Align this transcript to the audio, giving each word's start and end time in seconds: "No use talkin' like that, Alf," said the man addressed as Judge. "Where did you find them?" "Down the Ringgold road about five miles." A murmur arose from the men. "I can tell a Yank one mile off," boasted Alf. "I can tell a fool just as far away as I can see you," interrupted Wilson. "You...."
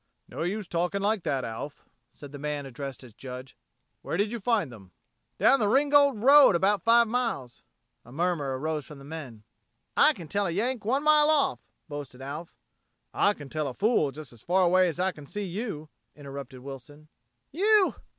"No 0.27 0.41
use 0.41 0.67
talkin' 0.67 1.03
like 1.03 1.21
that, 1.25 1.45
Alf," 1.45 1.85
said 2.11 2.31
the 2.31 2.39
man 2.39 2.65
addressed 2.65 3.03
as 3.03 3.13
Judge. 3.13 3.55
"Where 4.01 4.17
did 4.17 4.31
you 4.31 4.39
find 4.39 4.71
them?" 4.71 4.93
"Down 5.37 5.59
the 5.59 5.67
Ringgold 5.67 6.23
road 6.23 6.55
about 6.55 6.81
five 6.81 7.07
miles." 7.07 7.61
A 8.03 8.11
murmur 8.11 8.57
arose 8.57 8.87
from 8.87 8.97
the 8.97 9.05
men. 9.05 9.43
"I 9.95 10.13
can 10.13 10.27
tell 10.27 10.47
a 10.47 10.49
Yank 10.49 10.83
one 10.85 11.03
mile 11.03 11.29
off," 11.29 11.61
boasted 11.87 12.19
Alf. 12.23 12.55
"I 13.13 13.35
can 13.35 13.47
tell 13.47 13.67
a 13.67 13.75
fool 13.75 14.09
just 14.09 14.33
as 14.33 14.41
far 14.41 14.63
away 14.63 14.87
as 14.87 14.99
I 14.99 15.11
can 15.11 15.27
see 15.27 15.43
you," 15.43 15.87
interrupted 16.15 16.61
Wilson. 16.61 17.07
"You...." 17.51 17.93